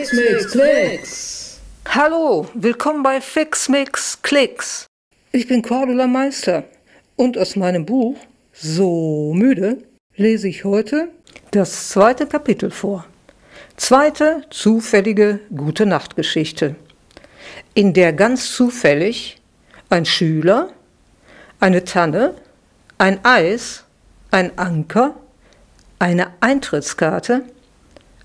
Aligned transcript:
Fix 0.00 0.12
Mix 0.14 0.50
Klicks. 0.52 1.60
Hallo, 1.86 2.48
willkommen 2.54 3.02
bei 3.02 3.20
Fix 3.20 3.68
Mix 3.68 4.22
Klicks. 4.22 4.86
Ich 5.30 5.46
bin 5.46 5.60
Cordula 5.60 6.06
Meister 6.06 6.64
und 7.16 7.36
aus 7.36 7.54
meinem 7.54 7.84
Buch 7.84 8.16
So 8.54 9.34
müde 9.34 9.76
lese 10.16 10.48
ich 10.48 10.64
heute 10.64 11.10
das 11.50 11.90
zweite 11.90 12.26
Kapitel 12.26 12.70
vor. 12.70 13.04
Zweite 13.76 14.42
zufällige 14.48 15.40
gute 15.54 15.84
Nachtgeschichte, 15.84 16.76
in 17.74 17.92
der 17.92 18.14
ganz 18.14 18.50
zufällig 18.52 19.38
ein 19.90 20.06
Schüler, 20.06 20.72
eine 21.58 21.84
Tanne, 21.84 22.36
ein 22.96 23.22
Eis, 23.22 23.84
ein 24.30 24.58
Anker, 24.58 25.14
eine 25.98 26.32
Eintrittskarte, 26.40 27.42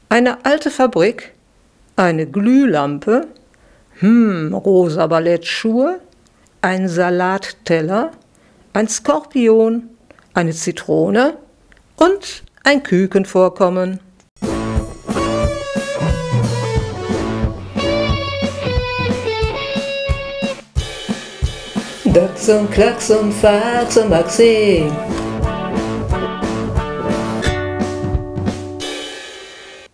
eine 0.07 0.45
alte 0.45 0.71
Fabrik, 0.71 1.34
eine 1.95 2.26
Glühlampe, 2.26 3.27
hm, 3.99 4.54
rosa 4.54 5.08
Ballettschuhe, 5.08 5.99
ein 6.62 6.88
Salatteller, 6.90 8.12
ein 8.73 8.88
Skorpion, 8.88 9.90
eine 10.34 10.52
Zitrone. 10.52 11.38
Und 11.98 12.44
ein 12.66 12.84
Küken 12.84 13.23
vorkommen. 13.23 13.99
Dachs 22.04 22.49
und 22.49 22.71
Klacks 22.71 23.09
und 23.12 23.32
Fax 23.34 23.98
und 23.98 24.09
Maxim. 24.09 24.91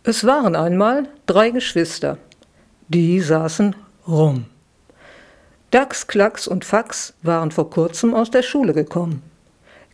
Es 0.03 0.25
waren 0.25 0.55
einmal 0.55 1.07
drei 1.31 1.51
Geschwister. 1.51 2.17
Die 2.89 3.21
saßen 3.21 3.73
rum. 4.05 4.47
Dachs, 5.69 6.07
Klacks 6.07 6.45
und 6.45 6.65
Fax 6.65 7.13
waren 7.21 7.51
vor 7.51 7.69
kurzem 7.69 8.13
aus 8.13 8.31
der 8.31 8.41
Schule 8.41 8.73
gekommen. 8.73 9.23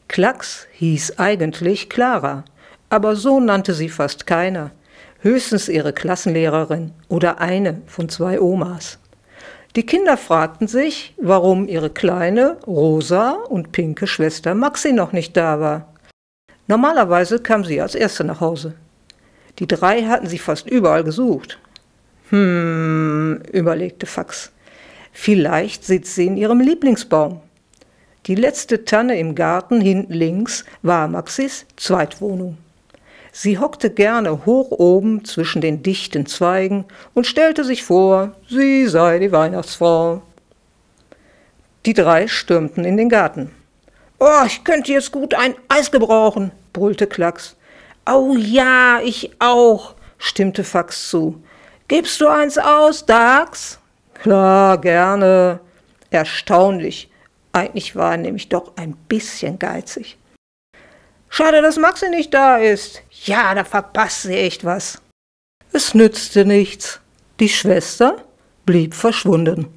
Klacks 0.07 0.65
hieß 0.71 1.19
eigentlich 1.19 1.91
Clara, 1.91 2.43
aber 2.89 3.15
so 3.15 3.39
nannte 3.39 3.75
sie 3.75 3.89
fast 3.89 4.25
keiner, 4.25 4.71
höchstens 5.19 5.69
ihre 5.69 5.93
Klassenlehrerin 5.93 6.91
oder 7.07 7.39
eine 7.39 7.83
von 7.85 8.09
zwei 8.09 8.41
Omas. 8.41 8.97
Die 9.75 9.85
Kinder 9.85 10.17
fragten 10.17 10.67
sich, 10.67 11.13
warum 11.21 11.67
ihre 11.67 11.91
kleine, 11.91 12.57
rosa 12.65 13.33
und 13.47 13.71
pinke 13.71 14.07
Schwester 14.07 14.55
Maxi 14.55 14.91
noch 14.91 15.11
nicht 15.11 15.37
da 15.37 15.59
war. 15.59 15.93
Normalerweise 16.65 17.39
kam 17.39 17.63
sie 17.63 17.79
als 17.79 17.93
erste 17.93 18.23
nach 18.23 18.41
Hause. 18.41 18.73
Die 19.59 19.67
drei 19.67 20.03
hatten 20.03 20.27
sie 20.27 20.37
fast 20.37 20.69
überall 20.69 21.03
gesucht. 21.03 21.59
Hm, 22.29 23.41
überlegte 23.51 24.05
Fax. 24.05 24.51
Vielleicht 25.11 25.83
sitzt 25.83 26.15
sie 26.15 26.27
in 26.27 26.37
ihrem 26.37 26.59
Lieblingsbaum. 26.59 27.41
Die 28.27 28.35
letzte 28.35 28.85
Tanne 28.85 29.17
im 29.17 29.35
Garten 29.35 29.81
hinten 29.81 30.13
links 30.13 30.65
war 30.81 31.07
Maxis 31.07 31.65
Zweitwohnung. 31.77 32.57
Sie 33.31 33.57
hockte 33.57 33.89
gerne 33.89 34.45
hoch 34.45 34.71
oben 34.71 35.23
zwischen 35.23 35.61
den 35.61 35.83
dichten 35.83 36.25
Zweigen 36.25 36.85
und 37.13 37.27
stellte 37.27 37.63
sich 37.63 37.83
vor, 37.83 38.33
sie 38.49 38.87
sei 38.87 39.19
die 39.19 39.31
Weihnachtsfrau. 39.31 40.23
Die 41.85 41.93
drei 41.93 42.27
stürmten 42.27 42.83
in 42.83 42.97
den 42.97 43.09
Garten. 43.09 43.51
Oh, 44.19 44.43
ich 44.45 44.63
könnte 44.63 44.91
jetzt 44.91 45.11
gut 45.11 45.35
ein 45.35 45.55
Eis 45.67 45.91
gebrauchen, 45.91 46.51
brüllte 46.73 47.07
Klacks. 47.07 47.55
Oh 48.09 48.37
ja, 48.37 49.01
ich 49.03 49.31
auch, 49.39 49.95
stimmte 50.17 50.63
Fax 50.63 51.09
zu. 51.09 51.43
Gibst 51.89 52.21
du 52.21 52.27
eins 52.27 52.57
aus, 52.57 53.05
Dax? 53.05 53.79
Klar, 54.13 54.77
gerne. 54.77 55.59
Erstaunlich. 56.09 57.09
Eigentlich 57.51 57.97
war 57.97 58.11
er 58.11 58.17
nämlich 58.17 58.47
doch 58.47 58.77
ein 58.77 58.95
bisschen 59.09 59.59
geizig. 59.59 60.17
Schade, 61.27 61.61
dass 61.61 61.75
Maxi 61.75 62.09
nicht 62.09 62.33
da 62.33 62.57
ist. 62.57 63.01
Ja, 63.25 63.53
da 63.53 63.65
verpasst 63.65 64.21
sie 64.21 64.37
echt 64.37 64.63
was. 64.63 65.01
Es 65.73 65.93
nützte 65.93 66.45
nichts. 66.45 67.01
Die 67.41 67.49
Schwester 67.49 68.23
blieb 68.65 68.93
verschwunden. 68.93 69.67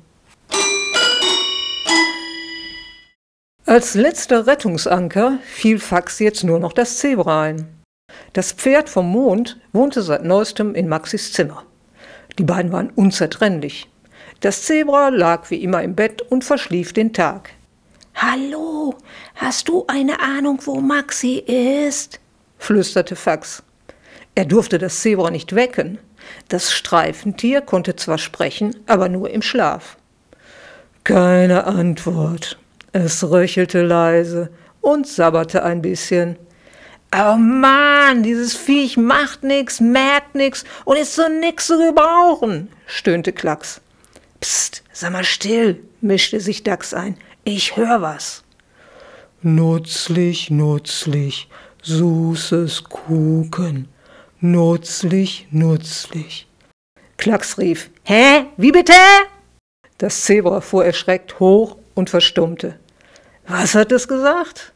Als 3.66 3.94
letzter 3.94 4.46
Rettungsanker 4.46 5.38
fiel 5.44 5.80
Fax 5.80 6.20
jetzt 6.20 6.44
nur 6.44 6.60
noch 6.60 6.72
das 6.72 6.98
Zebra 6.98 7.42
ein. 7.42 7.79
Das 8.32 8.52
Pferd 8.52 8.88
vom 8.88 9.10
Mond 9.10 9.58
wohnte 9.72 10.02
seit 10.02 10.24
neuestem 10.24 10.74
in 10.74 10.88
Maxis 10.88 11.32
Zimmer. 11.32 11.64
Die 12.38 12.44
beiden 12.44 12.72
waren 12.72 12.90
unzertrennlich. 12.90 13.88
Das 14.40 14.62
Zebra 14.62 15.08
lag 15.08 15.50
wie 15.50 15.62
immer 15.62 15.82
im 15.82 15.94
Bett 15.94 16.22
und 16.22 16.44
verschlief 16.44 16.92
den 16.92 17.12
Tag. 17.12 17.50
Hallo, 18.14 18.94
hast 19.34 19.68
du 19.68 19.84
eine 19.86 20.20
Ahnung, 20.20 20.60
wo 20.64 20.80
Maxi 20.80 21.38
ist? 21.38 22.20
flüsterte 22.58 23.16
Fax. 23.16 23.62
Er 24.34 24.44
durfte 24.44 24.78
das 24.78 25.00
Zebra 25.00 25.30
nicht 25.30 25.54
wecken. 25.54 25.98
Das 26.48 26.72
Streifentier 26.72 27.60
konnte 27.60 27.96
zwar 27.96 28.18
sprechen, 28.18 28.76
aber 28.86 29.08
nur 29.08 29.30
im 29.30 29.42
Schlaf. 29.42 29.96
Keine 31.04 31.64
Antwort. 31.64 32.58
Es 32.92 33.24
röchelte 33.24 33.82
leise 33.82 34.50
und 34.80 35.06
sabberte 35.06 35.62
ein 35.62 35.82
bisschen. 35.82 36.36
Oh 37.12 37.36
Mann, 37.36 38.22
dieses 38.22 38.56
Viech 38.56 38.96
macht 38.96 39.42
nix, 39.42 39.80
merkt 39.80 40.36
nix 40.36 40.64
und 40.84 40.96
ist 40.96 41.16
so 41.16 41.28
nix 41.28 41.66
zu 41.66 41.76
gebrauchen, 41.76 42.68
stöhnte 42.86 43.32
Klacks. 43.32 43.80
Psst, 44.40 44.84
sag 44.92 45.12
mal 45.12 45.24
still, 45.24 45.82
mischte 46.00 46.38
sich 46.38 46.62
Dax 46.62 46.94
ein. 46.94 47.16
Ich 47.42 47.76
hör 47.76 48.00
was. 48.00 48.44
Nutzlich, 49.42 50.50
nutzlich, 50.50 51.48
süßes 51.82 52.84
Kuchen. 52.84 53.88
Nutzlich, 54.40 55.48
nutzlich. 55.50 56.46
Klacks 57.16 57.58
rief. 57.58 57.90
Hä? 58.04 58.46
Wie 58.56 58.70
bitte? 58.70 58.92
Das 59.98 60.22
Zebra 60.22 60.60
fuhr 60.60 60.84
erschreckt 60.84 61.40
hoch 61.40 61.76
und 61.94 62.08
verstummte. 62.08 62.78
Was 63.48 63.74
hat 63.74 63.90
es 63.90 64.06
gesagt? 64.06 64.72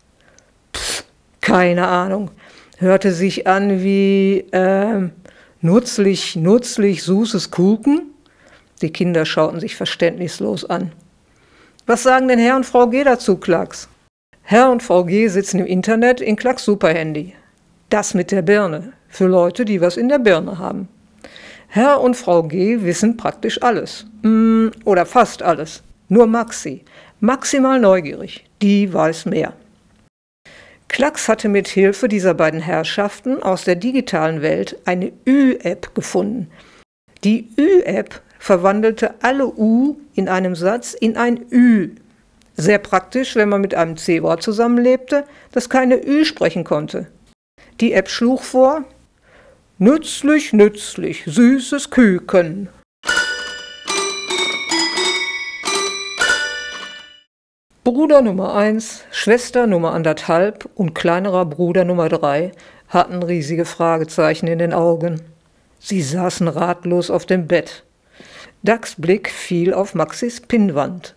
Keine 1.45 1.87
Ahnung, 1.89 2.31
hörte 2.79 3.13
sich 3.13 3.47
an 3.47 3.83
wie 3.83 4.47
äh, 4.51 5.11
nutzlich, 5.61 6.37
nutzlich, 6.37 7.03
süßes 7.03 7.51
Kuchen. 7.51 8.15
Die 8.81 8.91
Kinder 8.91 9.27
schauten 9.27 9.61
sich 9.61 9.77
verständnislos 9.77 10.65
an. 10.65 10.93
Was 11.85 12.03
sagen 12.03 12.29
denn 12.29 12.39
Herr 12.39 12.57
und 12.57 12.65
Frau 12.65 12.87
G 12.87 13.05
dazu, 13.05 13.37
Klacks? 13.37 13.91
Herr 14.41 14.71
und 14.71 14.83
Frau 14.83 15.05
G 15.05 15.29
sitzen 15.29 15.61
im 15.61 15.67
Internet 15.67 16.23
in 16.23 16.37
Klacks 16.37 16.65
Superhandy. 16.65 17.35
Das 17.91 18.15
mit 18.15 18.31
der 18.31 18.41
Birne, 18.41 18.95
für 19.09 19.27
Leute, 19.27 19.67
die 19.67 19.83
was 19.83 19.99
in 19.99 20.09
der 20.09 20.21
Birne 20.21 20.59
haben. 20.59 20.89
Herr 21.69 22.01
und 22.01 22.17
Frau 22.17 22.43
G 22.43 22.81
wissen 22.81 23.19
praktisch 23.19 23.63
alles. 23.63 24.07
Mm, 24.23 24.69
oder 24.87 25.05
fast 25.05 25.43
alles. 25.43 25.83
Nur 26.09 26.27
Maxi, 26.27 26.85
maximal 27.21 27.79
neugierig, 27.79 28.47
die 28.63 28.91
weiß 28.91 29.27
mehr. 29.27 29.53
Klacks 30.95 31.27
hatte 31.29 31.49
mit 31.49 31.67
Hilfe 31.67 32.07
dieser 32.07 32.35
beiden 32.35 32.61
Herrschaften 32.61 33.43
aus 33.43 33.65
der 33.65 33.75
digitalen 33.75 34.43
Welt 34.43 34.79
eine 34.85 35.11
Ü-App 35.27 35.93
gefunden. 35.93 36.53
Die 37.25 37.49
Ü-App 37.59 38.23
verwandelte 38.39 39.17
alle 39.21 39.45
U 39.45 39.97
in 40.15 40.29
einem 40.29 40.55
Satz 40.55 40.95
in 40.95 41.17
ein 41.17 41.47
Ü. 41.51 41.97
Sehr 42.55 42.79
praktisch, 42.79 43.35
wenn 43.35 43.49
man 43.49 43.61
mit 43.61 43.75
einem 43.75 43.97
Zebra 43.97 44.39
zusammenlebte, 44.39 45.25
das 45.51 45.69
keine 45.69 45.97
Ü 45.97 46.25
sprechen 46.25 46.63
konnte. 46.63 47.09
Die 47.81 47.93
App 47.93 48.09
schlug 48.09 48.45
vor: 48.45 48.85
Nützlich, 49.79 50.53
nützlich, 50.53 51.25
süßes 51.27 51.91
Küken. 51.91 52.69
Bruder 57.85 58.23
Nummer 58.23 58.55
1, 58.55 59.05
Schwester 59.11 59.67
Nummer 59.67 59.93
anderthalb 59.93 60.71
und 60.75 60.95
kleinerer 60.95 61.45
Bruder 61.45 61.85
Nummer 61.85 62.09
3 62.09 62.53
hatten 62.89 63.23
riesige 63.23 63.67
Fragezeichen 63.67 64.47
in 64.47 64.59
den 64.59 64.73
Augen. 64.73 65.21
Sie 65.81 66.01
saßen 66.01 66.49
ratlos 66.49 67.11
auf 67.11 67.27
dem 67.27 67.47
Bett. 67.47 67.85
Dax 68.63 68.95
Blick 68.97 69.29
fiel 69.29 69.75
auf 69.75 69.95
Maxis 69.95 70.41
Pinnwand. 70.41 71.15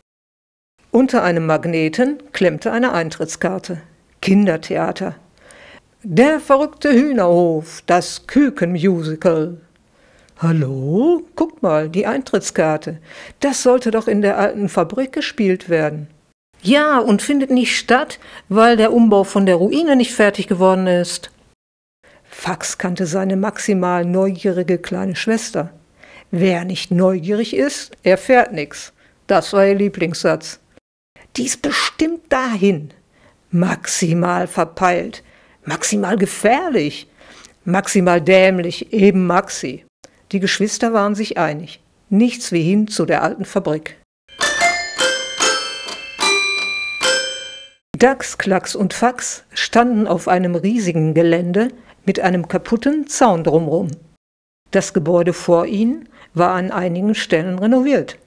Unter 0.92 1.24
einem 1.24 1.46
Magneten 1.46 2.22
klemmte 2.34 2.74
eine 2.74 2.92
Eintrittskarte. 2.92 3.80
Kindertheater. 4.22 5.16
Der 6.04 6.42
verrückte 6.42 6.92
Hühnerhof, 6.92 7.82
das 7.86 8.28
Kükenmusical. 8.28 9.56
Hallo? 10.40 11.22
Guckt 11.38 11.64
mal, 11.64 11.88
die 11.88 12.06
Eintrittskarte. 12.06 12.98
Das 13.40 13.64
sollte 13.64 13.92
doch 13.92 14.10
in 14.10 14.22
der 14.22 14.38
alten 14.38 14.68
Fabrik 14.68 15.14
gespielt 15.14 15.70
werden. 15.70 16.10
Ja, 16.62 17.00
und 17.00 17.22
findet 17.22 17.52
nicht 17.52 17.78
statt, 17.78 18.20
weil 18.50 18.78
der 18.78 18.94
Umbau 18.94 19.24
von 19.24 19.46
der 19.46 19.56
Ruine 19.56 19.96
nicht 19.96 20.14
fertig 20.14 20.48
geworden 20.48 20.88
ist. 20.88 21.32
Fax 22.30 22.78
kannte 22.78 23.06
seine 23.06 23.36
maximal 23.36 24.06
neugierige 24.06 24.78
kleine 24.78 25.16
Schwester. 25.16 25.72
Wer 26.30 26.66
nicht 26.66 26.92
neugierig 26.92 27.56
ist, 27.56 27.96
erfährt 28.04 28.52
nichts. 28.52 28.94
Das 29.28 29.54
war 29.54 29.66
ihr 29.66 29.76
Lieblingssatz. 29.76 30.60
Dies 31.36 31.58
bestimmt 31.58 32.22
dahin. 32.30 32.92
Maximal 33.52 34.48
verpeilt, 34.48 35.24
maximal 35.66 36.18
gefährlich, 36.18 37.08
maximal 37.64 38.22
dämlich, 38.22 38.92
eben 38.92 39.26
Maxi. 39.26 39.86
Die 40.32 40.40
Geschwister 40.40 40.94
waren 40.94 41.16
sich 41.16 41.38
einig. 41.38 41.80
Nichts 42.10 42.52
wie 42.52 42.64
hin 42.64 42.88
zu 42.88 43.06
der 43.06 43.24
alten 43.24 43.46
Fabrik. 43.46 43.98
Dachs, 47.98 48.38
Klacks 48.38 48.76
und 48.76 48.94
Fax 48.94 49.44
standen 49.54 50.08
auf 50.08 50.28
einem 50.28 50.54
riesigen 50.54 51.16
Gelände 51.16 51.70
mit 52.06 52.20
einem 52.20 52.48
kaputten 52.48 53.08
Zaun 53.08 53.44
drumrum. 53.44 53.90
Das 54.70 54.94
Gebäude 54.94 55.34
vor 55.34 55.66
ihnen 55.66 56.08
war 56.36 56.52
an 56.52 56.72
einigen 56.72 57.16
Stellen 57.16 57.58
renoviert. 57.58 58.20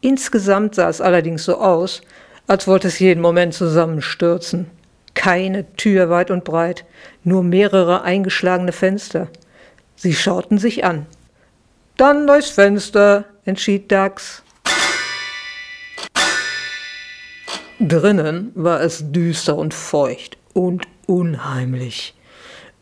Insgesamt 0.00 0.76
sah 0.76 0.88
es 0.88 1.00
allerdings 1.00 1.44
so 1.44 1.56
aus, 1.56 2.02
als 2.46 2.68
wollte 2.68 2.86
es 2.86 3.00
jeden 3.00 3.20
Moment 3.20 3.54
zusammenstürzen. 3.54 4.70
Keine 5.14 5.74
Tür 5.74 6.08
weit 6.08 6.30
und 6.30 6.44
breit, 6.44 6.84
nur 7.24 7.42
mehrere 7.42 8.02
eingeschlagene 8.02 8.72
Fenster. 8.72 9.26
Sie 9.96 10.14
schauten 10.14 10.58
sich 10.58 10.84
an. 10.84 11.06
Dann 11.96 12.28
durchs 12.28 12.50
Fenster, 12.50 13.24
entschied 13.44 13.90
Dax. 13.90 14.44
Drinnen 17.78 18.52
war 18.54 18.80
es 18.80 19.12
düster 19.12 19.54
und 19.54 19.74
feucht 19.74 20.38
und 20.54 20.88
unheimlich. 21.06 22.14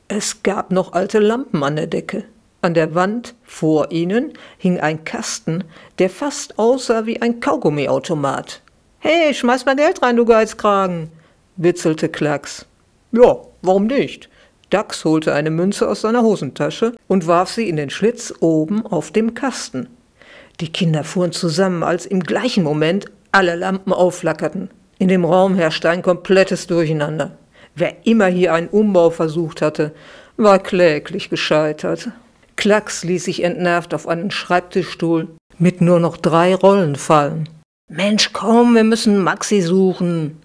Es 0.07 0.45
gab 0.45 0.71
noch 0.71 0.93
alte 0.93 1.19
Lampen 1.19 1.65
an 1.65 1.75
der 1.75 1.89
Decke. 1.89 2.23
An 2.63 2.75
der 2.75 2.95
Wand 2.95 3.35
vor 3.43 3.91
ihnen 3.91 4.35
hing 4.57 4.79
ein 4.79 5.05
Kasten, 5.05 5.65
der 5.99 6.11
fast 6.11 6.61
aussah 6.61 7.07
wie 7.07 7.21
ein 7.21 7.41
Kaugummiautomat. 7.41 8.63
Hey, 9.01 9.35
schmeiß 9.35 9.67
mal 9.67 9.75
Geld 9.75 10.01
rein, 10.01 10.15
du 10.15 10.25
Geizkragen, 10.25 11.11
witzelte 11.57 12.09
Klacks. 12.09 12.65
Ja, 13.11 13.39
warum 13.63 13.89
nicht? 13.89 14.29
Dax 14.71 15.05
holte 15.05 15.35
eine 15.35 15.51
Münze 15.51 15.89
aus 15.89 16.03
seiner 16.03 16.23
Hosentasche 16.23 16.95
und 17.09 17.27
warf 17.27 17.51
sie 17.51 17.69
in 17.69 17.77
den 17.77 17.91
Schlitz 17.91 18.33
oben 18.39 18.87
auf 18.87 19.11
dem 19.11 19.35
Kasten. 19.35 19.89
Die 20.61 20.71
Kinder 20.73 21.03
fuhren 21.03 21.33
zusammen, 21.33 21.83
als 21.83 22.07
im 22.07 22.21
gleichen 22.21 22.63
Moment 22.63 23.07
alle 23.33 23.57
Lampen 23.57 23.93
aufflackerten. 23.93 24.71
In 25.05 25.09
dem 25.09 25.27
Raum 25.27 25.55
herrschte 25.55 25.91
ein 25.91 26.01
komplettes 26.01 26.67
Durcheinander. 26.67 27.37
Wer 27.75 28.07
immer 28.07 28.25
hier 28.25 28.55
einen 28.55 28.69
Umbau 28.69 29.11
versucht 29.11 29.61
hatte, 29.61 29.93
war 30.39 30.59
kläglich 30.59 31.29
gescheitert. 31.29 32.09
Klacks 32.57 33.05
ließ 33.05 33.25
sich 33.25 33.43
entnervt 33.43 33.93
auf 33.93 34.09
einen 34.09 34.31
Schreibtischstuhl 34.31 35.29
mit 35.59 35.83
nur 35.83 36.01
noch 36.01 36.17
drei 36.17 36.55
Rollen 36.55 36.97
fallen. 36.97 37.51
Mensch, 37.91 38.33
komm, 38.33 38.75
wir 38.77 38.85
müssen 38.85 39.23
Maxi 39.23 39.61
suchen. 39.61 40.41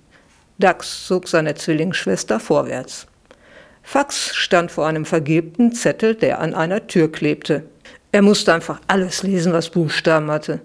Dax 0.58 1.08
zog 1.08 1.30
seine 1.30 1.56
Zwillingsschwester 1.56 2.42
vorwärts. 2.42 3.08
Fax 3.82 4.36
stand 4.36 4.72
vor 4.72 4.88
einem 4.88 5.06
vergilbten 5.06 5.72
Zettel, 5.72 6.16
der 6.16 6.42
an 6.42 6.54
einer 6.54 6.86
Tür 6.86 7.10
klebte. 7.10 7.64
Er 8.12 8.24
musste 8.24 8.54
einfach 8.54 8.82
alles 8.88 9.24
lesen, 9.24 9.54
was 9.54 9.70
Buchstaben 9.70 10.30
hatte. 10.30 10.60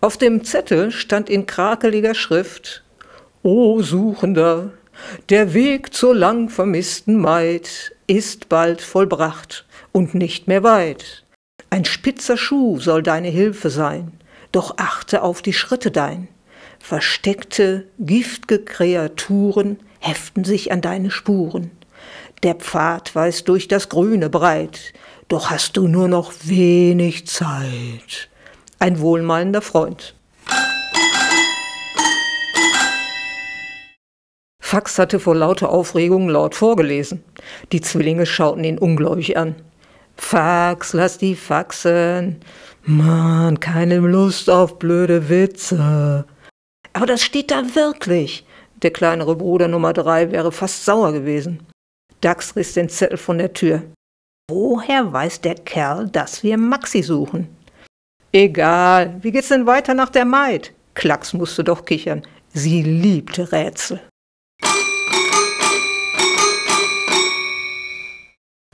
Auf 0.00 0.16
dem 0.16 0.42
Zettel 0.42 0.90
stand 0.90 1.30
in 1.30 1.46
krakeliger 1.46 2.16
Schrift 2.16 2.82
O 3.44 3.82
Suchender, 3.82 4.72
der 5.28 5.54
Weg 5.54 5.94
zur 5.94 6.12
lang 6.12 6.48
vermissten 6.48 7.20
Maid 7.20 7.94
ist 8.08 8.48
bald 8.48 8.80
vollbracht 8.80 9.64
und 9.92 10.14
nicht 10.14 10.48
mehr 10.48 10.64
weit. 10.64 11.24
Ein 11.70 11.84
spitzer 11.84 12.36
Schuh 12.36 12.80
soll 12.80 13.04
deine 13.04 13.28
Hilfe 13.28 13.70
sein, 13.70 14.10
doch 14.50 14.74
achte 14.78 15.22
auf 15.22 15.40
die 15.40 15.52
Schritte 15.52 15.92
dein. 15.92 16.26
Versteckte, 16.80 17.86
giftge 18.00 18.58
Kreaturen 18.58 19.78
heften 20.00 20.42
sich 20.42 20.72
an 20.72 20.80
deine 20.80 21.12
Spuren. 21.12 21.70
Der 22.42 22.56
Pfad 22.56 23.14
weist 23.14 23.48
durch 23.48 23.68
das 23.68 23.88
Grüne 23.88 24.30
breit, 24.30 24.92
doch 25.28 25.50
hast 25.50 25.76
du 25.76 25.86
nur 25.86 26.08
noch 26.08 26.32
wenig 26.42 27.28
Zeit. 27.28 28.28
Ein 28.80 28.98
wohlmeinender 28.98 29.62
Freund. 29.62 30.14
Fax 34.68 34.98
hatte 34.98 35.18
vor 35.18 35.34
lauter 35.34 35.70
Aufregung 35.70 36.28
laut 36.28 36.54
vorgelesen. 36.54 37.24
Die 37.72 37.80
Zwillinge 37.80 38.26
schauten 38.26 38.64
ihn 38.64 38.76
ungläubig 38.76 39.38
an. 39.38 39.54
Fax, 40.18 40.92
lass 40.92 41.16
die 41.16 41.36
faxen. 41.36 42.40
Mann, 42.82 43.60
keine 43.60 43.96
Lust 43.96 44.50
auf 44.50 44.78
blöde 44.78 45.30
Witze. 45.30 46.26
Aber 46.92 47.06
das 47.06 47.22
steht 47.22 47.50
da 47.50 47.62
wirklich. 47.74 48.44
Der 48.82 48.90
kleinere 48.90 49.36
Bruder 49.36 49.68
Nummer 49.68 49.94
drei 49.94 50.32
wäre 50.32 50.52
fast 50.52 50.84
sauer 50.84 51.14
gewesen. 51.14 51.60
Dax 52.20 52.54
riss 52.54 52.74
den 52.74 52.90
Zettel 52.90 53.16
von 53.16 53.38
der 53.38 53.54
Tür. 53.54 53.84
Woher 54.50 55.10
weiß 55.10 55.40
der 55.40 55.54
Kerl, 55.54 56.08
dass 56.08 56.42
wir 56.42 56.58
Maxi 56.58 57.02
suchen? 57.02 57.48
Egal, 58.32 59.16
wie 59.22 59.30
geht's 59.30 59.48
denn 59.48 59.64
weiter 59.64 59.94
nach 59.94 60.10
der 60.10 60.26
Maid? 60.26 60.74
Klacks 60.92 61.32
musste 61.32 61.64
doch 61.64 61.86
kichern. 61.86 62.20
Sie 62.52 62.82
liebte 62.82 63.50
Rätsel. 63.50 64.02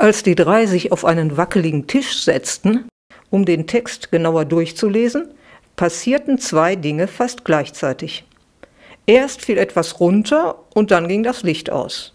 Als 0.04 0.22
die 0.22 0.34
drei 0.34 0.66
sich 0.66 0.92
auf 0.92 1.06
einen 1.06 1.38
wackeligen 1.38 1.86
Tisch 1.86 2.24
setzten, 2.24 2.90
um 3.30 3.46
den 3.46 3.66
Text 3.66 4.12
genauer 4.12 4.44
durchzulesen, 4.44 5.32
passierten 5.76 6.36
zwei 6.36 6.76
Dinge 6.76 7.08
fast 7.08 7.46
gleichzeitig. 7.46 8.26
Erst 9.06 9.40
fiel 9.40 9.56
etwas 9.56 10.00
runter 10.00 10.58
und 10.74 10.90
dann 10.90 11.08
ging 11.08 11.22
das 11.22 11.42
Licht 11.42 11.70
aus. 11.70 12.12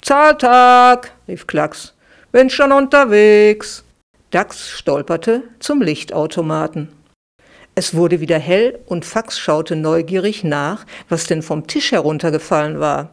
Zahltag, 0.00 1.12
rief 1.28 1.46
Klacks. 1.46 1.92
Bin 2.32 2.48
schon 2.48 2.72
unterwegs. 2.72 3.84
Dax 4.30 4.70
stolperte 4.70 5.42
zum 5.58 5.82
Lichtautomaten. 5.82 6.88
Es 7.74 7.94
wurde 7.94 8.20
wieder 8.20 8.38
hell 8.38 8.78
und 8.86 9.04
Fax 9.04 9.38
schaute 9.38 9.76
neugierig 9.76 10.42
nach, 10.42 10.86
was 11.10 11.26
denn 11.26 11.42
vom 11.42 11.66
Tisch 11.66 11.92
heruntergefallen 11.92 12.80
war. 12.80 13.10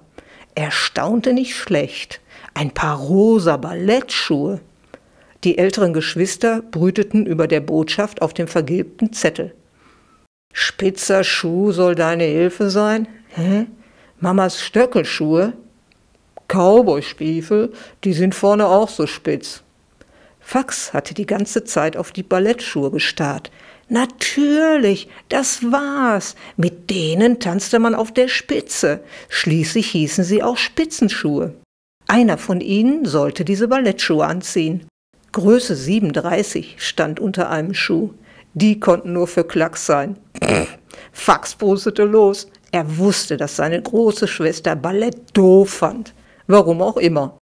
Er 0.55 0.71
staunte 0.71 1.33
nicht 1.33 1.57
schlecht 1.57 2.21
ein 2.57 2.71
paar 2.71 2.97
rosa 2.97 3.55
Ballettschuhe. 3.57 4.59
Die 5.43 5.59
älteren 5.59 5.93
Geschwister 5.93 6.63
brüteten 6.63 7.27
über 7.27 7.47
der 7.47 7.59
Botschaft 7.59 8.23
auf 8.23 8.33
dem 8.33 8.47
vergilbten 8.47 9.13
Zettel. 9.13 9.53
Spitzer 10.51 11.23
Schuh 11.23 11.71
soll 11.71 11.93
deine 11.93 12.23
Hilfe 12.23 12.71
sein? 12.71 13.07
Hä? 13.29 13.67
Mamas 14.19 14.59
Stöckelschuhe? 14.59 15.53
Cowboystiefel, 16.47 17.73
die 18.03 18.13
sind 18.13 18.33
vorne 18.33 18.65
auch 18.65 18.89
so 18.89 19.05
spitz. 19.05 19.61
Fax 20.39 20.93
hatte 20.93 21.13
die 21.13 21.27
ganze 21.27 21.63
Zeit 21.63 21.95
auf 21.95 22.11
die 22.11 22.23
Ballettschuhe 22.23 22.89
gestarrt. 22.89 23.51
Natürlich, 23.87 25.09
das 25.29 25.71
war's. 25.71 26.35
Mit 26.55 26.89
denen 26.89 27.39
tanzte 27.39 27.77
man 27.77 27.93
auf 27.93 28.11
der 28.11 28.29
Spitze. 28.29 29.01
Schließlich 29.29 29.91
hießen 29.91 30.23
sie 30.23 30.41
auch 30.41 30.57
Spitzenschuhe. 30.57 31.53
Einer 32.09 32.37
von 32.37 32.61
ihnen 32.61 33.03
sollte 33.05 33.43
diese 33.43 33.67
Ballettschuhe 33.67 34.25
anziehen. 34.25 34.87
Größe 35.33 35.75
37 35.75 36.75
stand 36.77 37.19
unter 37.19 37.49
einem 37.49 37.73
Schuh. 37.73 38.13
Die 38.53 38.79
konnten 38.79 39.11
nur 39.11 39.27
für 39.27 39.43
Klacks 39.43 39.85
sein. 39.85 40.17
Fax 41.11 41.55
brustete 41.55 42.05
los. 42.05 42.49
Er 42.71 42.97
wusste, 42.97 43.35
dass 43.35 43.57
seine 43.57 43.81
große 43.81 44.27
Schwester 44.27 44.77
Ballett 44.77 45.17
doof 45.33 45.69
fand. 45.69 46.13
Warum 46.47 46.81
auch 46.81 46.97
immer. 46.97 47.37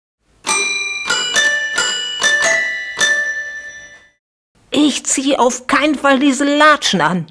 Ich 4.69 5.03
ziehe 5.05 5.39
auf 5.39 5.65
keinen 5.65 5.95
Fall 5.95 6.19
diese 6.19 6.45
Latschen 6.45 7.01
an. 7.01 7.25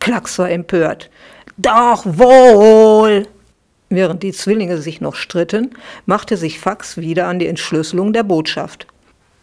Klacks 0.00 0.38
war 0.38 0.50
empört. 0.50 1.10
Doch 1.58 2.04
wohl. 2.06 3.26
Während 3.90 4.22
die 4.22 4.32
Zwillinge 4.32 4.78
sich 4.78 5.00
noch 5.00 5.16
stritten, 5.16 5.70
machte 6.06 6.36
sich 6.36 6.60
Fax 6.60 6.96
wieder 6.96 7.26
an 7.26 7.40
die 7.40 7.48
Entschlüsselung 7.48 8.12
der 8.12 8.22
Botschaft. 8.22 8.86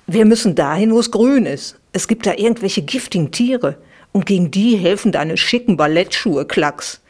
Wir 0.08 0.26
müssen 0.26 0.56
dahin, 0.56 0.94
wo 0.94 1.00
es 1.00 1.12
grün 1.12 1.46
ist. 1.46 1.78
Es 1.92 2.08
gibt 2.08 2.26
da 2.26 2.34
irgendwelche 2.34 2.82
giftigen 2.82 3.32
Tiere. 3.32 3.78
Und 4.14 4.26
gegen 4.26 4.50
die 4.50 4.78
helfen 4.78 5.12
deine 5.12 5.36
schicken 5.36 5.76
Ballettschuhe, 5.76 6.46
Klacks. 6.46 7.02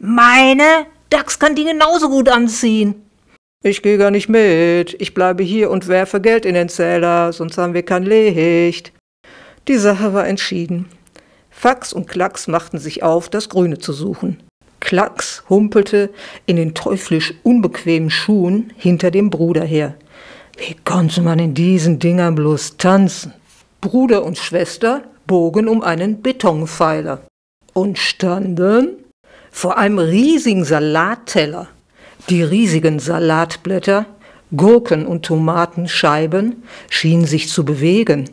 Meine? 0.00 0.86
Dax 1.10 1.38
kann 1.38 1.54
die 1.54 1.64
genauso 1.64 2.08
gut 2.08 2.28
anziehen. 2.28 2.96
Ich 3.62 3.82
gehe 3.82 3.96
gar 3.96 4.10
nicht 4.10 4.28
mit. 4.28 4.96
Ich 5.00 5.14
bleibe 5.14 5.44
hier 5.44 5.70
und 5.70 5.86
werfe 5.86 6.20
Geld 6.20 6.44
in 6.44 6.54
den 6.54 6.68
Zähler, 6.68 7.32
sonst 7.32 7.56
haben 7.56 7.74
wir 7.74 7.84
kein 7.84 8.02
Licht. 8.02 8.92
Die 9.68 9.76
Sache 9.76 10.12
war 10.12 10.26
entschieden. 10.26 10.86
Fax 11.50 11.92
und 11.92 12.08
Klacks 12.08 12.48
machten 12.48 12.78
sich 12.78 13.04
auf, 13.04 13.28
das 13.28 13.48
Grüne 13.48 13.78
zu 13.78 13.92
suchen. 13.92 14.42
Klacks 14.80 15.44
humpelte 15.48 16.10
in 16.46 16.56
den 16.56 16.74
teuflisch 16.74 17.34
unbequemen 17.42 18.10
Schuhen 18.10 18.72
hinter 18.76 19.10
dem 19.10 19.30
Bruder 19.30 19.64
her. 19.64 19.94
Wie 20.56 20.76
konnte 20.84 21.22
man 21.22 21.38
in 21.38 21.54
diesen 21.54 21.98
Dingern 21.98 22.34
bloß 22.34 22.76
tanzen? 22.76 23.32
Bruder 23.80 24.24
und 24.24 24.36
Schwester 24.36 25.02
bogen 25.26 25.68
um 25.68 25.82
einen 25.82 26.22
Betonpfeiler 26.22 27.22
und 27.72 27.98
standen 27.98 28.96
vor 29.50 29.78
einem 29.78 29.98
riesigen 29.98 30.64
Salatteller. 30.64 31.68
Die 32.28 32.42
riesigen 32.42 32.98
Salatblätter, 32.98 34.06
Gurken 34.56 35.06
und 35.06 35.24
Tomatenscheiben 35.24 36.62
schienen 36.88 37.24
sich 37.24 37.48
zu 37.48 37.64
bewegen. 37.64 38.28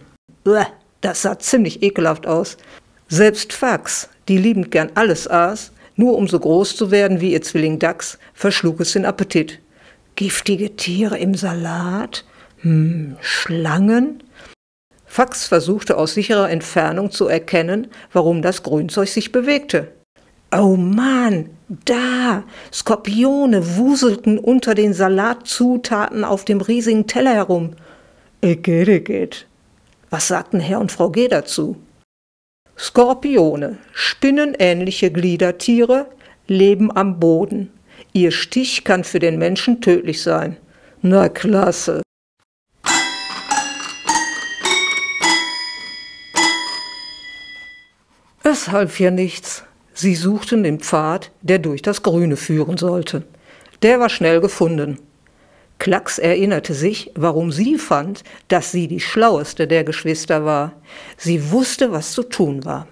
Das 1.01 1.21
sah 1.21 1.39
ziemlich 1.39 1.83
ekelhaft 1.83 2.27
aus. 2.27 2.57
Selbst 3.07 3.53
Fax, 3.53 4.09
die 4.27 4.37
liebend 4.37 4.71
gern 4.71 4.91
alles 4.95 5.29
aß, 5.29 5.71
nur 5.97 6.15
um 6.15 6.27
so 6.27 6.39
groß 6.39 6.77
zu 6.77 6.91
werden 6.91 7.19
wie 7.19 7.33
ihr 7.33 7.41
Zwilling 7.41 7.79
Dachs, 7.79 8.17
verschlug 8.33 8.79
es 8.79 8.93
den 8.93 9.05
Appetit. 9.05 9.59
Giftige 10.15 10.75
Tiere 10.75 11.17
im 11.17 11.35
Salat? 11.35 12.23
Hm, 12.61 13.17
Schlangen? 13.19 14.23
Fax 15.05 15.47
versuchte 15.47 15.97
aus 15.97 16.13
sicherer 16.13 16.49
Entfernung 16.49 17.11
zu 17.11 17.27
erkennen, 17.27 17.87
warum 18.13 18.41
das 18.41 18.63
Grünzeug 18.63 19.09
sich 19.09 19.31
bewegte. 19.31 19.89
Oh 20.55 20.75
Mann, 20.77 21.49
da! 21.67 22.43
Skorpione 22.71 23.77
wuselten 23.77 24.37
unter 24.39 24.75
den 24.75 24.93
Salatzutaten 24.93 26.23
auf 26.23 26.45
dem 26.45 26.61
riesigen 26.61 27.07
Teller 27.07 27.33
herum. 27.33 27.73
Igitt, 28.41 28.87
igitt. 28.87 29.47
Was 30.09 30.27
sagten 30.27 30.59
Herr 30.59 30.79
und 30.79 30.91
Frau 30.91 31.09
G 31.09 31.27
dazu? 31.27 31.77
Skorpione, 32.77 33.79
spinnenähnliche 33.91 35.11
Gliedertiere, 35.11 36.07
leben 36.47 36.95
am 36.95 37.19
Boden. 37.19 37.71
Ihr 38.13 38.31
Stich 38.31 38.83
kann 38.83 39.03
für 39.03 39.17
den 39.17 39.39
Menschen 39.39 39.81
tödlich 39.81 40.21
sein. 40.21 40.57
Na 41.01 41.27
klasse. 41.27 42.03
Es 48.43 48.69
half 48.71 48.95
hier 48.95 49.11
nichts. 49.11 49.63
Sie 49.93 50.15
suchten 50.15 50.63
den 50.63 50.79
Pfad, 50.79 51.31
der 51.41 51.57
durch 51.57 51.81
das 51.81 52.03
Grüne 52.03 52.37
führen 52.37 52.77
sollte. 52.77 53.23
Der 53.81 53.99
war 53.99 54.09
schnell 54.09 54.39
gefunden. 54.39 54.99
Klacks 55.79 56.17
erinnerte 56.17 56.73
sich, 56.73 57.11
warum 57.15 57.51
sie 57.51 57.77
fand, 57.77 58.23
dass 58.47 58.71
sie 58.71 58.87
die 58.87 58.99
schlaueste 58.99 59.67
der 59.67 59.83
Geschwister 59.83 60.43
war. 60.43 60.73
Sie 61.17 61.51
wusste, 61.51 61.91
was 61.91 62.13
zu 62.13 62.23
tun 62.23 62.65
war. 62.65 62.87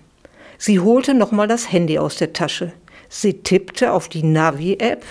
Sie 0.58 0.80
holte 0.80 1.14
nochmal 1.14 1.48
das 1.48 1.72
Handy 1.72 1.98
aus 1.98 2.18
der 2.18 2.34
Tasche. 2.34 2.74
Sie 3.10 3.42
tippte 3.42 3.92
auf 3.92 4.08
die 4.08 4.24
Navi-App. 4.24 5.04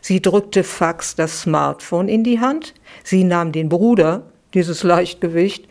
Sie 0.00 0.20
drückte 0.20 0.64
Fax 0.64 1.14
das 1.14 1.42
Smartphone 1.42 2.08
in 2.08 2.24
die 2.24 2.40
Hand. 2.40 2.74
Sie 3.04 3.24
nahm 3.24 3.52
den 3.52 3.68
Bruder, 3.68 4.24
dieses 4.52 4.82
Leichtgewicht, 4.82 5.68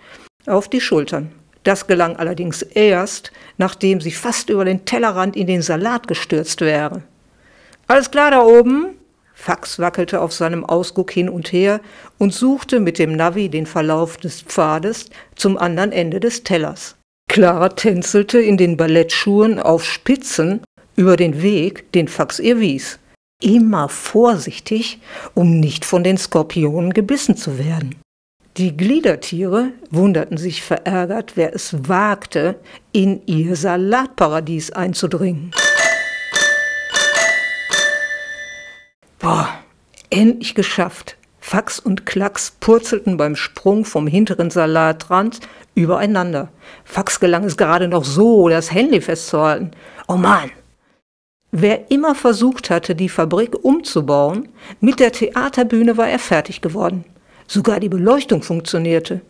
auf 0.47 0.69
die 0.69 0.81
Schultern. 0.81 1.31
Das 1.63 1.85
gelang 1.85 2.15
allerdings 2.15 2.61
erst, 2.61 3.31
nachdem 3.57 4.01
sie 4.01 4.11
fast 4.11 4.49
über 4.49 4.65
den 4.65 4.85
Tellerrand 4.85 5.35
in 5.35 5.47
den 5.47 5.61
Salat 5.61 6.07
gestürzt 6.07 6.61
wäre. 6.61 7.03
Alles 7.87 8.09
klar 8.09 8.31
da 8.31 8.41
oben? 8.41 8.95
Fax 9.41 9.79
wackelte 9.79 10.21
auf 10.21 10.33
seinem 10.33 10.63
Ausguck 10.63 11.11
hin 11.11 11.27
und 11.27 11.51
her 11.51 11.81
und 12.19 12.31
suchte 12.31 12.79
mit 12.79 12.99
dem 12.99 13.15
Navi 13.15 13.49
den 13.49 13.65
Verlauf 13.65 14.17
des 14.17 14.43
Pfades 14.43 15.09
zum 15.35 15.57
anderen 15.57 15.91
Ende 15.91 16.19
des 16.19 16.43
Tellers. 16.43 16.95
Clara 17.27 17.69
tänzelte 17.69 18.39
in 18.39 18.57
den 18.57 18.77
Ballettschuhen 18.77 19.57
auf 19.57 19.83
Spitzen 19.83 20.61
über 20.95 21.17
den 21.17 21.41
Weg, 21.41 21.91
den 21.93 22.07
Fax 22.07 22.39
ihr 22.39 22.59
wies. 22.59 22.99
Immer 23.41 23.89
vorsichtig, 23.89 24.99
um 25.33 25.59
nicht 25.59 25.85
von 25.85 26.03
den 26.03 26.19
Skorpionen 26.19 26.93
gebissen 26.93 27.35
zu 27.35 27.57
werden. 27.57 27.95
Die 28.57 28.77
Gliedertiere 28.77 29.69
wunderten 29.89 30.37
sich 30.37 30.61
verärgert, 30.61 31.31
wer 31.35 31.55
es 31.55 31.87
wagte, 31.87 32.59
in 32.91 33.25
ihr 33.25 33.55
Salatparadies 33.55 34.71
einzudringen. 34.71 35.51
Boah, 39.21 39.49
endlich 40.09 40.55
geschafft. 40.55 41.15
Fax 41.39 41.79
und 41.79 42.07
Klacks 42.07 42.55
purzelten 42.59 43.17
beim 43.17 43.35
Sprung 43.35 43.85
vom 43.85 44.07
hinteren 44.07 44.49
Salatrand 44.49 45.39
übereinander. 45.75 46.49
Fax 46.85 47.19
gelang 47.19 47.43
es 47.43 47.55
gerade 47.55 47.87
noch 47.87 48.03
so, 48.03 48.49
das 48.49 48.71
Handy 48.71 48.99
festzuhalten. 48.99 49.71
Oh 50.07 50.15
Mann! 50.15 50.49
Wer 51.51 51.91
immer 51.91 52.15
versucht 52.15 52.69
hatte, 52.69 52.95
die 52.95 53.09
Fabrik 53.09 53.63
umzubauen, 53.63 54.49
mit 54.79 54.99
der 54.99 55.11
Theaterbühne 55.11 55.97
war 55.97 56.07
er 56.07 56.19
fertig 56.19 56.61
geworden. 56.61 57.05
Sogar 57.47 57.79
die 57.79 57.89
Beleuchtung 57.89 58.41
funktionierte. 58.41 59.21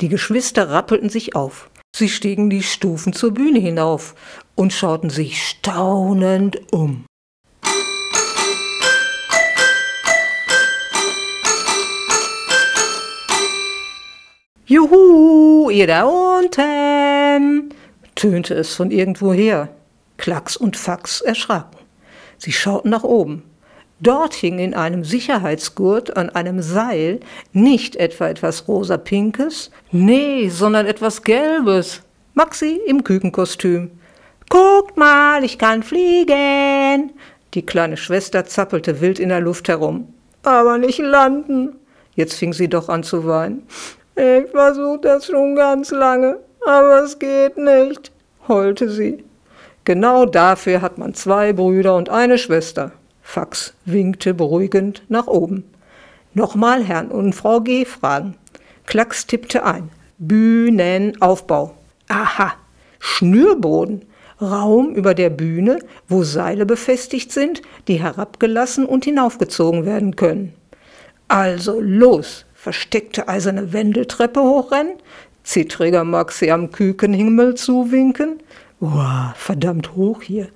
Die 0.00 0.08
Geschwister 0.08 0.70
rappelten 0.70 1.08
sich 1.08 1.34
auf. 1.34 1.70
Sie 1.96 2.08
stiegen 2.08 2.50
die 2.50 2.62
Stufen 2.62 3.14
zur 3.14 3.32
Bühne 3.32 3.58
hinauf 3.58 4.14
und 4.54 4.72
schauten 4.72 5.10
sich 5.10 5.42
staunend 5.42 6.60
um. 6.72 7.04
Juhu, 14.70 15.68
ihr 15.70 15.88
da 15.88 16.04
unten! 16.04 17.74
tönte 18.14 18.54
es 18.54 18.72
von 18.76 18.92
irgendwoher. 18.92 19.68
Klacks 20.16 20.56
und 20.56 20.76
Fax 20.76 21.22
erschraken. 21.22 21.76
Sie 22.38 22.52
schauten 22.52 22.92
nach 22.92 23.02
oben. 23.02 23.42
Dort 23.98 24.32
hing 24.32 24.60
in 24.60 24.74
einem 24.74 25.02
Sicherheitsgurt 25.02 26.16
an 26.16 26.30
einem 26.30 26.62
Seil 26.62 27.18
nicht 27.52 27.96
etwa 27.96 28.28
etwas 28.28 28.68
rosa-pinkes, 28.68 29.72
nee, 29.90 30.48
sondern 30.48 30.86
etwas 30.86 31.24
gelbes. 31.24 32.02
Maxi 32.34 32.80
im 32.86 33.02
Kükenkostüm. 33.02 33.90
Guckt 34.50 34.96
mal, 34.96 35.42
ich 35.42 35.58
kann 35.58 35.82
fliegen. 35.82 37.10
Die 37.54 37.66
kleine 37.66 37.96
Schwester 37.96 38.44
zappelte 38.44 39.00
wild 39.00 39.18
in 39.18 39.30
der 39.30 39.40
Luft 39.40 39.66
herum. 39.66 40.14
Aber 40.44 40.78
nicht 40.78 41.00
landen. 41.00 41.74
Jetzt 42.14 42.34
fing 42.34 42.52
sie 42.52 42.68
doch 42.68 42.88
an 42.88 43.02
zu 43.02 43.26
weinen. 43.26 43.66
Ich 44.20 44.50
versuche 44.50 44.98
das 44.98 45.24
schon 45.24 45.54
ganz 45.54 45.90
lange, 45.92 46.40
aber 46.66 47.04
es 47.04 47.18
geht 47.18 47.56
nicht, 47.56 48.12
heulte 48.48 48.90
sie. 48.90 49.24
Genau 49.84 50.26
dafür 50.26 50.82
hat 50.82 50.98
man 50.98 51.14
zwei 51.14 51.54
Brüder 51.54 51.96
und 51.96 52.10
eine 52.10 52.36
Schwester. 52.36 52.92
Fax 53.22 53.72
winkte 53.86 54.34
beruhigend 54.34 55.04
nach 55.08 55.26
oben. 55.26 55.64
Nochmal 56.34 56.84
Herrn 56.84 57.10
und 57.10 57.32
Frau 57.32 57.62
G. 57.62 57.86
fragen. 57.86 58.34
Klacks 58.84 59.26
tippte 59.26 59.64
ein. 59.64 59.88
Bühnenaufbau. 60.18 61.74
Aha, 62.08 62.52
Schnürboden. 62.98 64.04
Raum 64.42 64.94
über 64.94 65.14
der 65.14 65.30
Bühne, 65.30 65.78
wo 66.08 66.24
Seile 66.24 66.66
befestigt 66.66 67.32
sind, 67.32 67.62
die 67.88 68.02
herabgelassen 68.02 68.84
und 68.84 69.06
hinaufgezogen 69.06 69.86
werden 69.86 70.14
können. 70.14 70.52
Also 71.26 71.80
los, 71.80 72.44
versteckte 72.60 73.28
eiserne 73.28 73.72
Wendeltreppe 73.72 74.40
hochrennen, 74.40 74.94
zittriger 75.44 76.04
Maxi 76.04 76.50
am 76.50 76.70
Kükenhimmel 76.70 77.54
zuwinken. 77.54 78.42
Wow, 78.80 79.32
verdammt 79.34 79.96
hoch 79.96 80.22
hier 80.22 80.48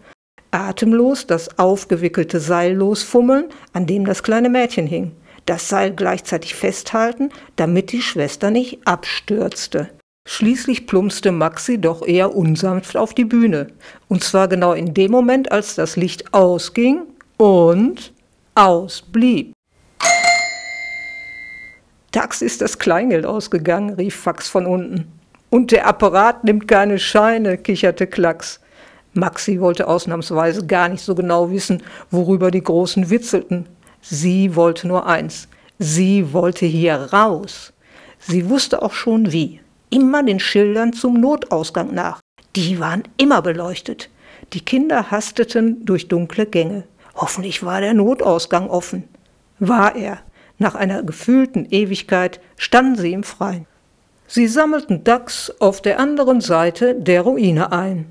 atemlos 0.54 1.26
das 1.26 1.58
aufgewickelte 1.58 2.38
Seil 2.38 2.75
losfummeln, 2.75 3.46
an 3.73 3.87
dem 3.87 4.06
das 4.06 4.23
kleine 4.23 4.49
Mädchen 4.49 4.87
hing. 4.87 5.12
Das 5.46 5.68
Seil 5.68 5.92
gleichzeitig 5.92 6.54
festhalten, 6.54 7.30
damit 7.56 7.92
die 7.92 8.00
Schwester 8.00 8.50
nicht 8.50 8.87
abstürzte. 8.87 9.90
Schließlich 10.26 10.87
plumpste 10.87 11.32
Maxi 11.32 11.78
doch 11.78 12.06
eher 12.06 12.34
unsanft 12.34 12.96
auf 12.96 13.12
die 13.12 13.26
Bühne. 13.26 13.66
Und 14.08 14.25
zwar 14.25 14.49
genau 14.49 14.73
in 14.73 14.94
dem 14.94 15.11
Moment, 15.11 15.52
als 15.52 15.75
das 15.75 15.96
Licht 15.96 16.32
ausging 16.32 17.02
und 17.37 18.14
ausblieb. 18.54 19.53
Tax 22.14 22.42
ist 22.42 22.61
das 22.61 22.78
Kleingeld 22.78 23.26
ausgegangen, 23.26 23.94
rief 23.94 24.14
Fax 24.14 24.49
von 24.49 24.66
unten. 24.66 25.11
Und 25.50 25.73
der 25.73 25.88
Apparat 25.88 26.44
nimmt 26.44 26.68
keine 26.68 27.00
Scheine, 27.00 27.59
kicherte 27.59 28.06
Klacks. 28.06 28.61
Maxi 29.14 29.61
wollte 29.61 29.88
ausnahmsweise 29.88 30.64
gar 30.64 30.88
nicht 30.88 31.02
so 31.02 31.16
genau 31.16 31.50
wissen, 31.50 31.83
worüber 32.12 32.52
die 32.52 32.62
Großen 32.62 33.11
witzelten. 33.11 33.66
Sie 34.00 34.54
wollte 34.54 34.87
nur 34.87 35.09
eins. 35.09 35.49
Sie 35.80 36.33
wollte 36.33 36.66
hier 36.66 36.94
raus. 37.12 37.73
Sie 38.21 38.49
wusste 38.49 38.83
auch 38.83 38.92
schon 38.92 39.33
wie. 39.33 39.59
Immer 39.90 40.23
den 40.23 40.38
Schildern 40.38 40.92
zum 40.92 41.14
Notausgang 41.14 41.92
nach. 41.92 42.21
Die 42.54 42.78
waren 42.78 43.02
immer 43.16 43.42
beleuchtet. 43.42 44.09
Die 44.52 44.61
Kinder 44.61 45.11
hasteten 45.11 45.85
durch 45.85 46.06
dunkle 46.06 46.47
Gänge. 46.47 46.85
Hoffentlich 47.16 47.64
war 47.64 47.80
der 47.80 47.94
Notausgang 47.94 48.71
offen. 48.71 49.02
War 49.59 49.97
er. 49.97 50.21
Nach 50.58 50.75
einer 50.75 51.02
gefühlten 51.02 51.66
Ewigkeit 51.70 52.40
standen 52.56 52.96
sie 52.96 53.12
im 53.12 53.25
Freien. 53.25 53.66
Sie 54.26 54.46
sammelten 54.46 55.04
Dachs 55.04 55.52
auf 55.58 55.82
der 55.82 55.99
anderen 55.99 56.40
Seite 56.40 56.94
der 56.94 57.23
Ruine 57.23 57.73
ein. 57.73 58.06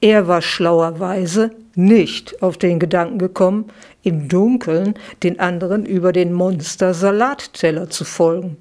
Er 0.00 0.28
war 0.28 0.42
schlauerweise 0.42 1.50
nicht 1.74 2.42
auf 2.42 2.58
den 2.58 2.78
Gedanken 2.78 3.18
gekommen, 3.18 3.66
im 4.02 4.28
Dunkeln 4.28 4.94
den 5.22 5.40
anderen 5.40 5.84
über 5.84 6.12
den 6.12 6.32
Monster-Salatteller 6.32 7.90
zu 7.90 8.04
folgen. 8.04 8.56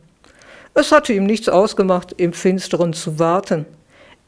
Es 0.74 0.92
hatte 0.92 1.14
ihm 1.14 1.26
nichts 1.26 1.48
ausgemacht, 1.48 2.14
im 2.18 2.34
Finsteren 2.34 2.94
zu 2.94 3.20
warten. 3.20 3.66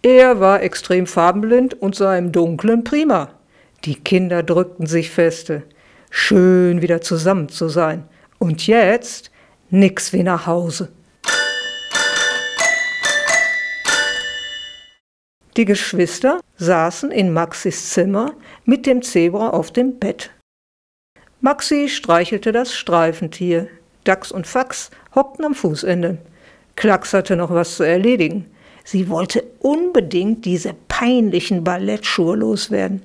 Er 0.02 0.40
war 0.40 0.62
extrem 0.62 1.08
farbenblind 1.08 1.82
und 1.82 1.96
sah 1.96 2.18
im 2.18 2.32
Dunkeln 2.32 2.84
prima. 2.84 3.30
Die 3.84 3.96
Kinder 3.96 4.44
drückten 4.44 4.86
sich 4.86 5.10
feste. 5.10 5.64
Schön 6.10 6.82
wieder 6.82 7.02
zusammen 7.02 7.50
zu 7.50 7.68
sein. 7.68 8.04
Und 8.40 8.68
jetzt 8.68 9.32
nix 9.70 10.14
wie 10.14 10.24
nach 10.24 10.46
Hause. 10.46 10.92
Die 15.58 15.66
Geschwister 15.66 16.40
saßen 16.58 17.10
in 17.10 17.34
Maxis 17.34 17.90
Zimmer 17.90 18.34
mit 18.66 18.86
dem 18.86 19.02
Zebra 19.02 19.50
auf 19.50 19.72
dem 19.72 19.98
Bett. 19.98 20.30
Maxi 21.42 21.90
streichelte 21.90 22.52
das 22.52 22.76
Streifentier. 22.76 23.68
Dachs 24.04 24.32
und 24.32 24.46
Fax 24.46 24.92
hockten 25.16 25.46
am 25.46 25.56
Fußende. 25.56 26.20
Klacks 26.76 27.14
hatte 27.14 27.36
noch 27.36 27.52
was 27.52 27.76
zu 27.76 27.84
erledigen. 27.84 28.46
Sie 28.84 29.10
wollte 29.10 29.44
unbedingt 29.60 30.46
diese 30.46 30.76
peinlichen 30.88 31.64
Ballettschuhe 31.64 32.36
loswerden. 32.36 33.02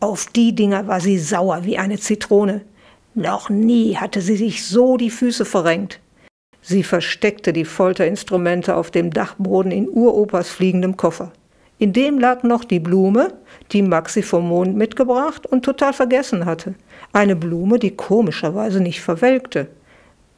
Auf 0.00 0.26
die 0.26 0.54
Dinger 0.54 0.86
war 0.86 1.00
sie 1.00 1.18
sauer 1.18 1.64
wie 1.64 1.78
eine 1.78 1.98
Zitrone. 1.98 2.62
Noch 3.14 3.48
nie 3.48 3.96
hatte 3.96 4.20
sie 4.20 4.36
sich 4.36 4.66
so 4.66 4.96
die 4.96 5.10
Füße 5.10 5.44
verrenkt. 5.44 6.00
Sie 6.62 6.82
versteckte 6.82 7.52
die 7.52 7.64
Folterinstrumente 7.64 8.74
auf 8.74 8.90
dem 8.90 9.12
Dachboden 9.12 9.70
in 9.70 9.88
Uropas 9.88 10.48
fliegendem 10.48 10.96
Koffer. 10.96 11.30
In 11.78 11.92
dem 11.92 12.18
lag 12.18 12.42
noch 12.42 12.64
die 12.64 12.80
Blume, 12.80 13.34
die 13.72 13.82
Maxi 13.82 14.22
vom 14.22 14.48
Mond 14.48 14.76
mitgebracht 14.76 15.46
und 15.46 15.64
total 15.64 15.92
vergessen 15.92 16.44
hatte. 16.44 16.74
Eine 17.12 17.36
Blume, 17.36 17.78
die 17.78 17.94
komischerweise 17.94 18.80
nicht 18.80 19.00
verwelkte. 19.00 19.68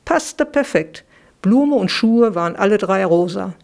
Passte 0.05 0.45
perfekt. 0.45 1.05
Blume 1.43 1.77
und 1.77 1.91
Schuhe 1.91 2.35
waren 2.35 2.57
alle 2.57 2.79
drei 2.79 3.05
rosa. 3.05 3.55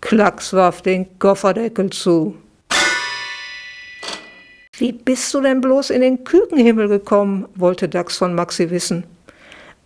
Klacks 0.00 0.52
warf 0.52 0.82
den 0.82 1.18
Kofferdeckel 1.18 1.90
zu. 1.90 2.36
Wie 4.82 4.90
bist 4.90 5.32
du 5.32 5.40
denn 5.40 5.60
bloß 5.60 5.90
in 5.90 6.00
den 6.00 6.24
Kükenhimmel 6.24 6.88
gekommen? 6.88 7.46
wollte 7.54 7.88
Dax 7.88 8.16
von 8.16 8.34
Maxi 8.34 8.68
wissen. 8.70 9.04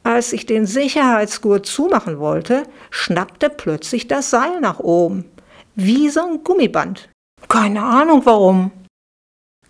Als 0.05 0.33
ich 0.33 0.47
den 0.47 0.65
Sicherheitsgurt 0.65 1.67
zumachen 1.67 2.19
wollte, 2.19 2.63
schnappte 2.89 3.51
plötzlich 3.51 4.09
das 4.09 4.31
Seil 4.31 4.59
nach 4.63 4.79
oben. 4.81 5.27
Wie 5.75 6.09
so 6.09 6.23
ein 6.23 6.43
Gummiband. 6.43 7.11
Keine 7.47 7.83
Ahnung 7.83 8.25
warum. 8.25 8.71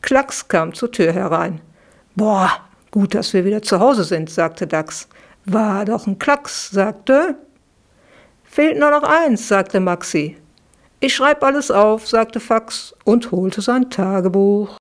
Klacks 0.01 0.47
kam 0.47 0.73
zur 0.75 0.93
Tür 0.93 1.13
herein. 1.13 1.61
Boah, 2.15 2.61
gut, 2.93 3.13
dass 3.17 3.33
wir 3.33 3.45
wieder 3.45 3.63
zu 3.63 3.81
Hause 3.81 4.05
sind, 4.05 4.31
sagte 4.31 4.69
Dax. 4.69 5.09
War 5.45 5.85
doch 5.87 6.07
ein 6.07 6.21
Klacks, 6.21 6.71
sagte. 6.71 7.35
Fehlt 8.45 8.79
nur 8.79 8.93
noch 8.93 9.03
eins, 9.03 9.49
sagte 9.49 9.81
Maxi. 9.81 10.37
Ich 11.01 11.17
schreib 11.17 11.43
alles 11.43 11.73
auf, 11.73 12.07
sagte 12.07 12.39
Fax 12.39 12.95
und 13.05 13.33
holte 13.33 13.61
sein 13.61 13.91
Tagebuch. 13.91 14.77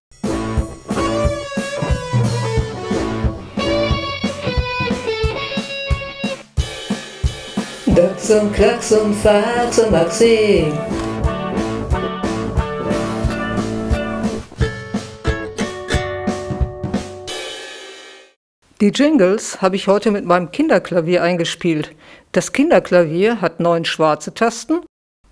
Dax 8.25 8.41
und 8.41 8.53
Klacks 8.53 8.91
und 8.91 9.13
Fax 9.13 9.77
und 9.77 9.91
Maxi. 9.91 10.65
Die 18.81 18.87
Jingles 18.87 19.61
habe 19.61 19.75
ich 19.75 19.87
heute 19.87 20.09
mit 20.09 20.25
meinem 20.25 20.49
Kinderklavier 20.49 21.21
eingespielt. 21.21 21.91
Das 22.31 22.51
Kinderklavier 22.51 23.41
hat 23.41 23.59
neun 23.59 23.85
schwarze 23.85 24.33
Tasten 24.33 24.79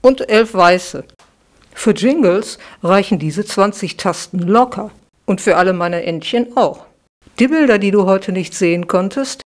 und 0.01 0.29
elf 0.29 0.53
weiße. 0.53 1.03
Für 1.73 1.91
Jingles 1.91 2.59
reichen 2.83 3.17
diese 3.17 3.43
20 3.43 3.97
Tasten 3.97 4.37
locker 4.37 4.91
und 5.25 5.41
für 5.41 5.57
alle 5.57 5.73
meine 5.73 6.03
Entchen 6.03 6.55
auch. 6.55 6.85
Die 7.39 7.47
Bilder, 7.47 7.79
die 7.79 7.89
du 7.89 8.05
heute 8.05 8.31
nicht 8.31 8.53
sehen 8.53 8.85
konntest, 8.85 9.42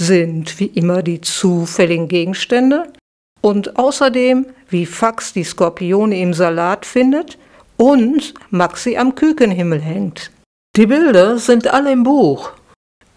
sind 0.00 0.58
wie 0.58 0.66
immer 0.66 1.02
die 1.02 1.20
zufälligen 1.20 2.08
Gegenstände 2.08 2.92
und 3.40 3.78
außerdem, 3.78 4.46
wie 4.68 4.86
Fax 4.86 5.32
die 5.32 5.44
Skorpione 5.44 6.20
im 6.20 6.34
Salat 6.34 6.84
findet 6.84 7.38
und 7.76 8.34
Maxi 8.50 8.96
am 8.96 9.14
Kükenhimmel 9.14 9.80
hängt. 9.80 10.32
Die 10.76 10.86
Bilder 10.86 11.38
sind 11.38 11.68
alle 11.68 11.92
im 11.92 12.02
Buch 12.02 12.52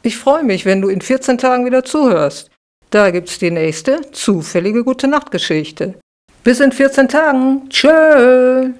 ich 0.06 0.18
freue 0.18 0.44
mich, 0.44 0.66
wenn 0.66 0.82
du 0.82 0.90
in 0.90 1.02
14 1.02 1.38
Tagen 1.38 1.66
wieder 1.66 1.84
zuhörst. 1.84 2.52
Da 2.90 3.10
gibt's 3.10 3.40
die 3.40 3.52
nächste 3.52 4.12
zufällige 4.12 4.84
gute 4.84 5.08
Nachtgeschichte. 5.08 5.96
Bis 6.44 6.60
in 6.60 6.74
14 6.74 7.08
Tagen. 7.08 7.70
Tschö. 7.70 8.74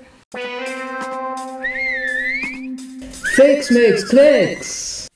Fix, 3.36 3.72
Mix, 3.72 4.08
Klicks. 4.10 5.08